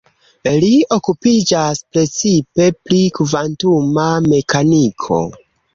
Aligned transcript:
Li 0.61 0.69
okupiĝas 0.97 1.83
precipe 1.97 2.71
pri 2.89 3.05
kvantuma 3.21 4.11
mekaniko. 4.35 5.27